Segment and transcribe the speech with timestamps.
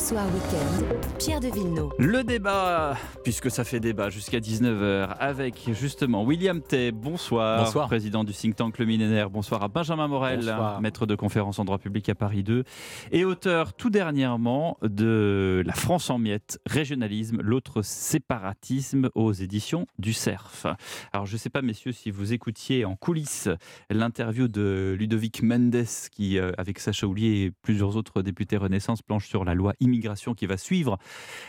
[0.00, 1.90] Soir Week-end, Pierre de Villeneuve.
[1.98, 7.86] Le débat, puisque ça fait débat jusqu'à 19h, avec justement William Tay, bonsoir, Bonsoir.
[7.86, 10.80] président du think tank Le Millénaire, bonsoir à Benjamin Morel, Bonsoir.
[10.80, 12.64] maître de conférence en droit public à Paris 2,
[13.12, 20.14] et auteur tout dernièrement de La France en miettes, régionalisme, l'autre séparatisme aux éditions du
[20.14, 20.66] CERF.
[21.12, 23.48] Alors je ne sais pas messieurs si vous écoutiez en coulisses
[23.90, 29.28] l'interview de Ludovic Mendes qui, euh, avec Sacha Houlier et plusieurs autres députés Renaissance, planche
[29.28, 30.98] sur la loi immigration qui va suivre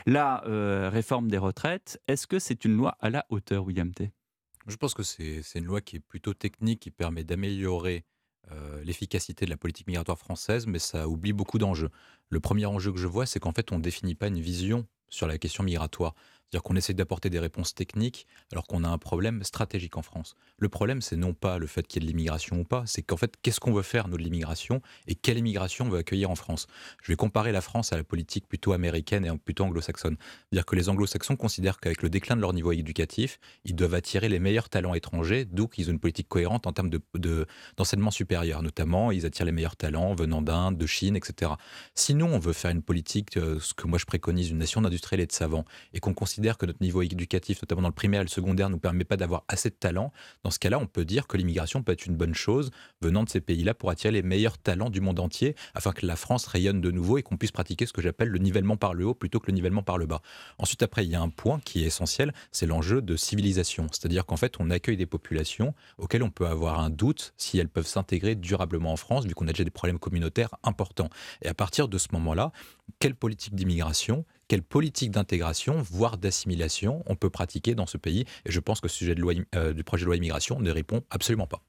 [0.05, 2.01] la euh, réforme des retraites.
[2.07, 4.11] Est-ce que c'est une loi à la hauteur, William T?
[4.67, 8.05] Je pense que c'est une loi qui est plutôt technique, qui permet d'améliorer
[8.51, 11.89] euh, l'efficacité de la politique migratoire française, mais ça oublie beaucoup d'enjeux.
[12.29, 14.87] Le premier enjeu que je vois, c'est qu'en fait, on ne définit pas une vision
[15.09, 16.15] sur la question migratoire.
[16.51, 20.35] C'est-à-dire qu'on essaie d'apporter des réponses techniques alors qu'on a un problème stratégique en France.
[20.57, 23.01] Le problème, c'est non pas le fait qu'il y ait de l'immigration ou pas, c'est
[23.01, 26.29] qu'en fait, qu'est-ce qu'on veut faire, nous, de l'immigration et quelle immigration on veut accueillir
[26.29, 26.67] en France?
[27.03, 30.17] Je vais comparer la France à la politique plutôt américaine et plutôt anglo-saxonne.
[30.49, 34.27] C'est-à-dire que les anglo-saxons considèrent qu'avec le déclin de leur niveau éducatif, ils doivent attirer
[34.27, 37.45] les meilleurs talents étrangers, d'où qu'ils ont une politique cohérente en termes de- de-
[37.77, 38.61] d'enseignement supérieur.
[38.61, 41.53] Notamment, ils attirent les meilleurs talents venant d'Inde, de Chine, etc.
[41.95, 45.21] Sinon, on veut faire une politique, euh, ce que moi je préconise, une nation d'industriels
[45.21, 45.63] et de savants,
[45.93, 48.73] et qu'on considère que notre niveau éducatif, notamment dans le primaire et le secondaire, ne
[48.73, 50.11] nous permet pas d'avoir assez de talents,
[50.43, 53.29] dans ce cas-là, on peut dire que l'immigration peut être une bonne chose venant de
[53.29, 56.81] ces pays-là pour attirer les meilleurs talents du monde entier, afin que la France rayonne
[56.81, 59.39] de nouveau et qu'on puisse pratiquer ce que j'appelle le nivellement par le haut plutôt
[59.39, 60.21] que le nivellement par le bas.
[60.57, 63.87] Ensuite, après, il y a un point qui est essentiel, c'est l'enjeu de civilisation.
[63.91, 67.69] C'est-à-dire qu'en fait, on accueille des populations auxquelles on peut avoir un doute si elles
[67.69, 71.09] peuvent s'intégrer durablement en France, vu qu'on a déjà des problèmes communautaires importants.
[71.41, 72.51] Et à partir de ce moment-là,
[72.99, 78.51] quelle politique d'immigration, quelle politique d'intégration, voire d'assimilation, on peut pratiquer dans ce pays Et
[78.51, 79.15] je pense que ce sujet
[79.55, 81.63] euh, du projet de loi immigration ne répond absolument pas.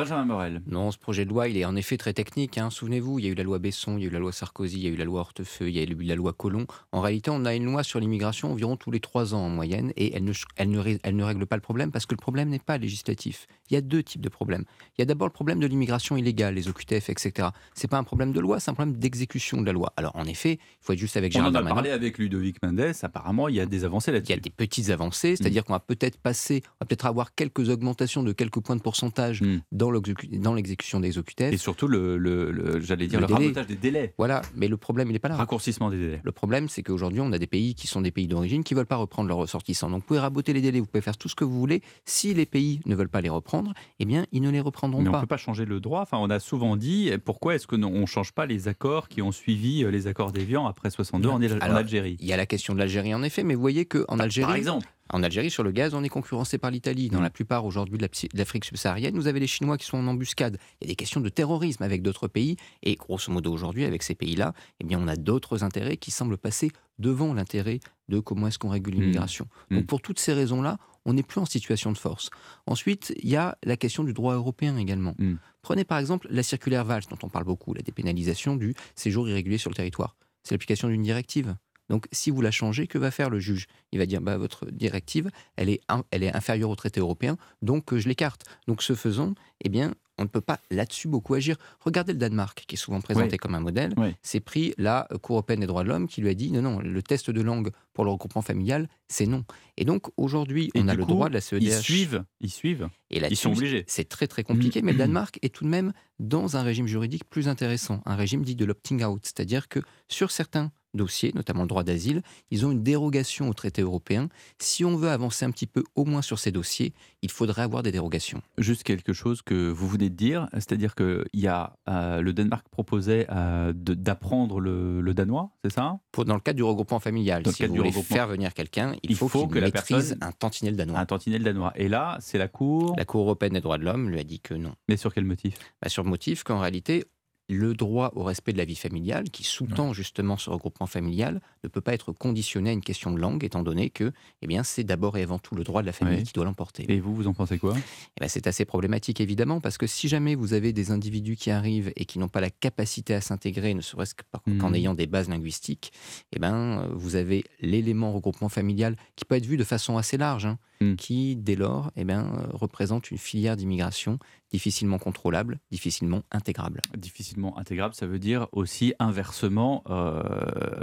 [0.00, 0.62] Benjamin Morel.
[0.66, 2.58] Non, ce projet de loi, il est en effet très technique.
[2.58, 2.70] hein.
[2.70, 4.78] Souvenez-vous, il y a eu la loi Besson, il y a eu la loi Sarkozy,
[4.78, 6.66] il y a eu la loi Hortefeux, il y a eu la loi Collomb.
[6.92, 9.92] En réalité, on a une loi sur l'immigration environ tous les trois ans en moyenne,
[9.96, 12.20] et elle ne, elle, ne, ré- elle ne règle pas le problème parce que le
[12.20, 13.46] problème n'est pas législatif.
[13.70, 14.64] Il y a deux types de problèmes.
[14.96, 17.48] Il y a d'abord le problème de l'immigration illégale, les OQTF, etc.
[17.74, 19.92] C'est pas un problème de loi, c'est un problème d'exécution de la loi.
[19.96, 22.56] Alors en effet, il faut être juste avec On Gérald en a parlé avec Ludovic
[22.62, 24.32] Mendes, apparemment il y a des avancées Il y là-dessus.
[24.32, 28.22] a des petites avancées, c'est-à-dire qu'on va peut-être passer, on va peut-être avoir quelques augmentations
[28.22, 29.60] de quelques points de pourcentage Mm.
[29.72, 29.89] dans
[30.38, 31.52] dans l'exécution des OQTF.
[31.52, 34.76] Et surtout, le, le- le- j'allais dire, Le le, rabotage des délais, Voilà, mais le
[34.76, 35.36] problème, il n'est pas là.
[35.36, 36.20] raccourcissement des délais.
[36.22, 38.78] Le problème, c'est qu'aujourd'hui, on a des pays qui sont des pays d'origine qui ne
[38.78, 39.90] veulent pas reprendre leurs ressortissants.
[39.90, 41.82] Donc, vous pouvez raboter les délais, vous pouvez faire tout ce que vous voulez.
[42.04, 45.08] Si les pays ne veulent pas les reprendre, eh bien, ils ne les reprendront Mais
[45.08, 45.20] on ne pas.
[45.22, 46.00] peut pas changer le droit.
[46.02, 49.32] Enfin, on a souvent dit pourquoi est-ce qu'on ne change pas les accords qui ont
[49.32, 52.16] suivi euh, les accords d'Évian après 62 en, Alors, Algérie?
[52.20, 54.56] Il y a la question de l'Algérie, en effet, mais vous voyez qu'en Par Algérie,
[54.58, 54.86] exemple.
[55.12, 57.08] En Algérie, sur le gaz, on est concurrencé par l'Italie.
[57.08, 57.22] Dans Mm.
[57.24, 60.58] la plupart aujourd'hui de l'Afrique subsaharienne, vous avez les Chinois qui sont en embuscade.
[60.80, 62.56] Il y a des questions de terrorisme avec d'autres pays.
[62.82, 66.38] Et grosso modo, aujourd'hui, avec ces pays-là, eh bien, on a d'autres intérêts qui semblent
[66.38, 69.00] passer devant l'intérêt de comment est-ce qu'on régule Mm.
[69.00, 69.46] l'immigration.
[69.70, 69.86] Donc, Mm.
[69.86, 72.28] pour toutes ces raisons-là, on n'est plus en situation de force.
[72.66, 75.14] Ensuite, il y a la question du droit européen également.
[75.62, 79.58] Prenez par exemple la circulaire Valls, dont on parle beaucoup, la dépénalisation du séjour irrégulier
[79.58, 80.16] sur le territoire.
[80.42, 81.54] C'est l'application d'une directive.
[81.90, 83.66] Donc, si vous la changez, que va faire le juge?
[83.92, 87.36] Il va dire bah, votre directive, elle est, in- elle est inférieure au traité européen,
[87.60, 88.44] donc euh, je l'écarte.
[88.66, 91.56] Donc, ce faisant, eh bien, on ne peut pas là-dessus beaucoup agir.
[91.80, 93.36] Regardez le Danemark, qui est souvent présenté Oui.
[93.38, 93.92] comme un modèle.
[93.96, 94.14] Oui.
[94.22, 96.78] C'est pris la Cour européenne des droits de l'homme qui lui a dit non, non,
[96.78, 99.44] le test de langue pour le regroupement familial, c'est non.
[99.78, 101.62] Et donc, aujourd'hui, on a le droit de la CEDH.
[101.64, 103.84] Ils suivent, ils suivent, Et ils sont obligés.
[103.88, 107.24] c'est très très compliqué, mais le Danemark est tout de même dans un régime juridique
[107.28, 111.68] plus intéressant, un régime dit de l'opting out, c'est-à-dire que sur certains dossiers, notamment le
[111.68, 114.28] droit d'asile, ils ont une dérogation au traité européen.
[114.58, 116.92] Si on veut avancer un petit peu au moins sur ces dossiers,
[117.22, 118.42] il faudrait avoir des dérogations.
[118.58, 122.32] Juste quelque chose que vous venez de dire, c'est-à-dire que il y a, euh, le
[122.32, 125.98] Danemark proposait euh, d'apprendre le, le danois, c'est ça?
[126.12, 128.16] Pour, dans le cadre du regroupement familial, Dans le si cadre vous du voulez regroupement.
[128.16, 130.98] faire venir quelqu'un, il, Il faut, faut qu'il que la maîtrise personne- un tantinet danois.
[130.98, 131.72] Un tantinet danois.
[131.76, 134.40] Et là, c'est la Cour, La Cour européenne des droits de l'homme lui a dit
[134.40, 134.74] que non.
[134.88, 135.56] mais sur quel motif?
[135.82, 137.04] Bah, sur le motif qu'en réalité,
[137.50, 141.68] le droit au respect de la vie familiale, qui sous-tend justement ce regroupement familial, ne
[141.68, 144.12] peut pas être conditionné à une question de langue, étant donné que
[144.42, 146.86] eh bien, c'est d'abord et avant tout le droit de la famille qui doit l'emporter.
[146.88, 147.74] Et vous, vous en pensez quoi?
[148.16, 151.50] Eh ben, c'est assez problématique évidemment, parce que si jamais vous avez des individus qui
[151.50, 154.74] arrivent et qui n'ont pas la capacité à s'intégrer, ne serait-ce qu'en Mhm.
[154.74, 155.92] ayant des bases linguistiques,
[156.32, 160.46] eh ben, vous avez l'élément regroupement familial qui peut être vu de façon assez large,
[160.46, 160.96] hein, Mhm.
[160.96, 164.18] qui dès lors eh ben, euh, représente une filière d'immigration
[164.50, 166.80] difficilement contrôlable, difficilement intégrable.
[166.96, 170.22] Difficilement intégrable, ça veut dire aussi inversement euh,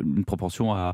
[0.03, 0.93] une propension à,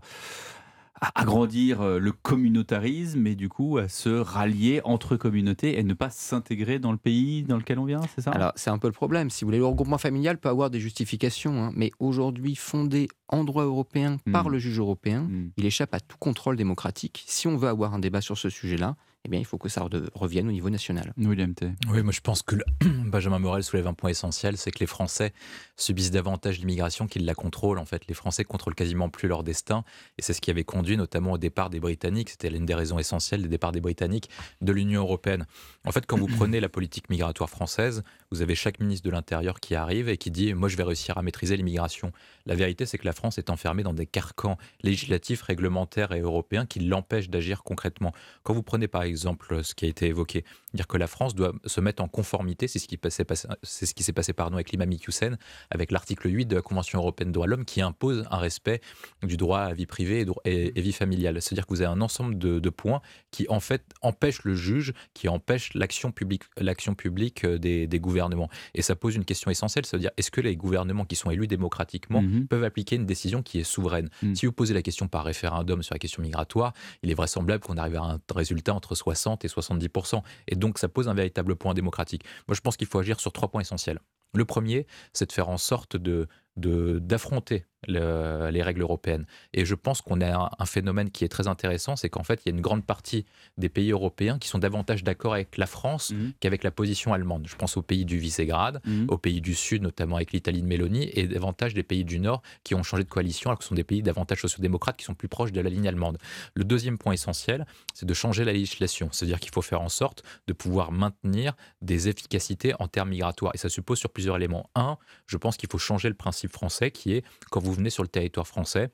[1.04, 5.94] à agrandir euh, le communautarisme et du coup à se rallier entre communautés et ne
[5.94, 8.32] pas s'intégrer dans le pays dans lequel on vient, c'est ça?
[8.32, 9.30] Alors, c'est un peu le problème.
[9.30, 13.44] Si vous voulez, le regroupement familial peut avoir des justifications, hein, mais aujourd'hui, fondé en
[13.44, 14.52] droit européen par Mm.
[14.52, 15.50] le juge européen, Hmm.
[15.58, 17.24] il échappe à tout contrôle démocratique.
[17.28, 19.82] Si on veut avoir un débat sur ce sujet-là, eh bien, il faut que ça
[19.82, 21.14] re- revienne au niveau national.
[21.56, 21.72] T.
[21.90, 22.66] Oui, moi je pense que le-
[23.10, 25.34] Benjamin Morel soulève un point essentiel, c'est que les Français
[25.78, 27.80] subissent davantage l'immigration qu'ils la contrôlent.
[27.80, 29.84] En fait, les Français contrôlent quasiment plus leur destin,
[30.18, 32.32] et c'est ce qui avait conduit notamment au départ des Britanniques.
[32.32, 34.30] C'était l'une des raisons essentielles des départs des Britanniques
[34.62, 35.46] de l'Union européenne.
[35.86, 39.60] En fait, quand vous prenez la politique migratoire française, vous avez chaque ministre de l'Intérieur
[39.62, 42.12] qui arrive et qui dit moi je vais réussir à maîtriser l'immigration.
[42.46, 46.66] La vérité, c'est que la France est enfermée dans des carcans législatifs, réglementaires et européens
[46.66, 48.12] qui l'empêchent d'agir concrètement.
[48.44, 50.44] Quand vous prenez par exemple ce qui a été évoqué,
[50.74, 54.34] dire que la France doit se mettre en conformité, c'est ce qui s'est passé, passé
[54.34, 55.38] pardon, avec l'imam Hussein,
[55.70, 58.82] avec l'article 8 de la Convention européenne des droits de l'homme qui impose un respect
[59.22, 61.42] du droit à vie privée et, vie familiale.
[61.42, 63.02] C'est-à-dire que vous avez un ensemble de, de points
[63.32, 68.00] qui en fait empêchent le juge, qui empêchent l'action publique, l'action publique euh, des, des
[68.00, 68.50] gouvernements.
[68.74, 71.94] Et ça pose une question essentielle, c'est-à-dire est-ce que les gouvernements qui sont élus démocratiquement
[72.22, 72.48] Mhm.
[72.48, 74.10] peuvent appliquer une décision qui est souveraine?
[74.22, 74.36] Mm.
[74.36, 77.78] Si vous posez la question par référendum sur la question migratoire, il est vraisemblable qu'on
[77.78, 81.74] arrive à un résultat entre 60 et 70% Et donc, ça pose un véritable point
[81.74, 82.24] démocratique.
[82.48, 84.00] Moi, je pense qu'il faut agir sur trois points essentiels.
[84.36, 89.26] Le premier, c'est de faire en sorte de d'affronter le- les règles européennes.
[89.54, 92.42] Et je pense qu'on a un, un phénomène qui est très intéressant, c'est qu'en fait,
[92.46, 93.26] il y a une grande partie
[93.58, 96.34] des pays européens qui sont davantage d'accord avec la France Mhm.
[96.40, 97.48] qu'avec la position allemande.
[97.48, 99.06] Je pense aux pays du Visegrad, Mhm.
[99.10, 102.42] aux pays du Sud, notamment avec l'Italie de Mélanie, et davantage des pays du Nord
[102.64, 105.14] qui ont changé de coalition, alors que ce sont des pays davantage sociodémocrates qui sont
[105.16, 106.18] plus proches de la ligne allemande.
[106.56, 109.10] Le deuxième point essentiel, c'est de changer la législation.
[109.12, 113.54] C'est-à-dire qu'il faut faire en sorte de pouvoir maintenir des efficacités en termes migratoires.
[113.56, 114.70] Et ça suppose sur plusieurs éléments.
[114.76, 114.98] Un,
[115.28, 118.10] je pense qu'il faut changer le principe français qui est, quand vous venez sur le
[118.10, 118.92] territoire français,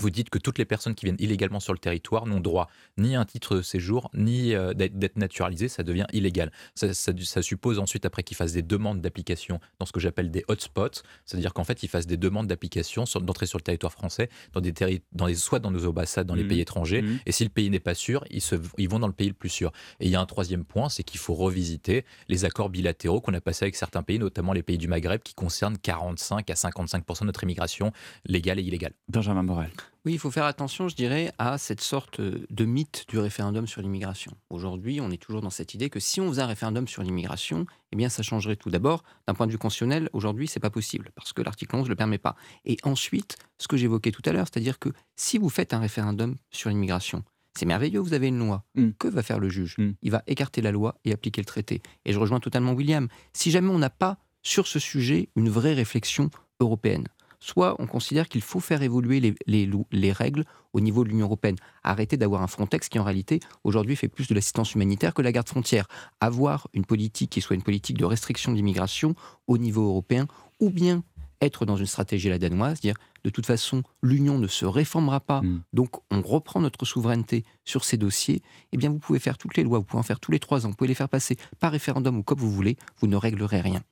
[0.00, 3.16] vous dites que toutes les personnes qui viennent illégalement sur le territoire n'ont droit ni
[3.16, 6.50] à un titre de séjour, ni euh, d'être naturalisées, ça devient illégal.
[6.74, 10.30] Ça, ça- ça suppose ensuite, après, qu'ils fassent des demandes d'application dans ce que j'appelle
[10.30, 14.28] des hotspots, c'est-à-dire qu'en fait, ils fassent des demandes d'application d'entrée sur le territoire français,
[14.52, 16.48] dans des terri- dans les, soit dans nos ambassades dans les Mhm.
[16.48, 17.18] pays étrangers, Mhm.
[17.26, 19.34] et si le pays n'est pas sûr, ils, se, ils vont dans le pays le
[19.34, 19.72] plus sûr.
[20.00, 23.34] Et il y a un troisième point, c'est qu'il faut revisiter les accords bilatéraux qu'on
[23.34, 27.20] a passés avec certains pays, notamment les pays du Maghreb, qui concernent 45 à 55%
[27.24, 27.92] de notre immigration
[28.24, 28.92] légale et illégale.
[29.08, 29.70] Benjamin Morel.
[30.04, 33.82] Oui, il faut faire attention, je dirais, à cette sorte de mythe du référendum sur
[33.82, 34.32] l'immigration.
[34.50, 37.66] Aujourd'hui, on est toujours dans cette idée que si on faisait un référendum sur l'immigration,
[37.92, 38.70] eh bien, ça changerait tout.
[38.70, 41.88] D'abord, d'un point de vue constitutionnel, aujourd'hui, c'est pas possible parce que l'article 11 ne
[41.90, 42.36] le permet pas.
[42.64, 46.36] Et ensuite, ce que j'évoquais tout à l'heure, c'est-à-dire que si vous faites un référendum
[46.50, 47.22] sur l'immigration,
[47.58, 48.64] c'est merveilleux, vous avez une loi.
[48.76, 48.90] Mm.
[48.98, 49.74] Que va faire le juge?
[49.78, 49.90] Mm.
[50.02, 51.82] Il va écarter la loi et appliquer le traité.
[52.04, 53.08] Et je rejoins totalement William.
[53.32, 56.30] Si jamais on n'a pas sur ce sujet une vraie réflexion
[56.60, 57.08] européenne,
[57.40, 61.08] soit on considère qu'il faut faire évoluer les, les lou- les règles au niveau de
[61.08, 61.56] l'Union européenne.
[61.82, 65.32] Arrêter d'avoir un Frontex qui, en réalité, aujourd'hui, fait plus de l'assistance humanitaire que la
[65.32, 65.86] garde frontière.
[66.20, 69.14] Avoir une politique qui soit une politique de restriction d'immigration
[69.46, 70.26] au niveau européen,
[70.60, 71.02] ou bien
[71.40, 75.40] être dans une stratégie la danoise, dire de toute façon, l'Union ne se réformera pas,
[75.42, 75.62] Mm.
[75.72, 78.42] donc on reprend notre souveraineté sur ces dossiers,
[78.72, 80.66] eh bien vous pouvez faire toutes les lois, vous pouvez en faire tous les trois
[80.66, 83.60] ans, vous pouvez les faire passer par référendum ou comme vous voulez, vous ne réglerez
[83.60, 83.82] rien.